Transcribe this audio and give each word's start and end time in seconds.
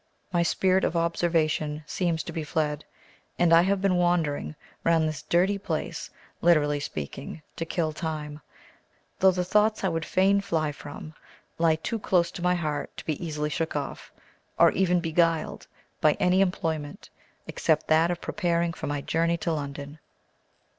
My 0.33 0.41
spirit 0.41 0.83
of 0.83 0.95
observation 0.95 1.83
seems 1.85 2.23
to 2.23 2.31
be 2.31 2.43
fled, 2.43 2.85
and 3.37 3.53
I 3.53 3.61
have 3.61 3.83
been 3.83 3.97
wandering 3.97 4.55
round 4.83 5.07
this 5.07 5.21
dirty 5.21 5.59
place, 5.59 6.09
literally 6.41 6.79
speaking, 6.79 7.43
to 7.55 7.65
kill 7.67 7.93
time, 7.93 8.41
though 9.19 9.29
the 9.29 9.45
thoughts 9.45 9.83
I 9.83 9.89
would 9.89 10.03
fain 10.03 10.41
fly 10.41 10.71
from 10.71 11.13
lie 11.59 11.75
too 11.75 11.99
close 11.99 12.31
to 12.31 12.41
my 12.41 12.55
heart 12.55 12.97
to 12.97 13.05
be 13.05 13.23
easily 13.23 13.51
shook 13.51 13.75
off, 13.75 14.11
or 14.57 14.71
even 14.71 15.01
beguiled, 15.01 15.67
by 15.99 16.13
any 16.13 16.41
employment, 16.41 17.11
except 17.45 17.87
that 17.89 18.09
of 18.09 18.21
preparing 18.21 18.73
for 18.73 18.87
my 18.87 19.01
journey 19.01 19.37
to 19.37 19.53
London. 19.53 19.99